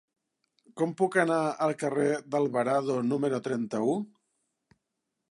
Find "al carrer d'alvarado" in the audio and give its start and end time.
1.65-2.95